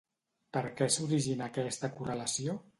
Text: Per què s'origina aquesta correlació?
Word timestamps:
Per 0.57 0.63
què 0.79 0.87
s'origina 0.95 1.51
aquesta 1.53 1.93
correlació? 2.01 2.61